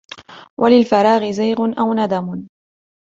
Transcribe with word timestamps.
وَلِلْفَرَاغِ 0.59 1.31
زَيْغٌ 1.31 1.57
أَوْ 1.79 1.93
نَدَمٌ 1.93 2.47